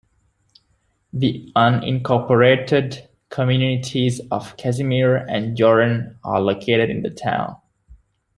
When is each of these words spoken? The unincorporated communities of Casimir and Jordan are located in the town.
The 1.13 1.51
unincorporated 1.55 3.07
communities 3.29 4.19
of 4.31 4.57
Casimir 4.57 5.15
and 5.15 5.55
Jordan 5.55 6.17
are 6.23 6.41
located 6.41 6.89
in 6.89 7.03
the 7.03 7.11
town. 7.11 7.57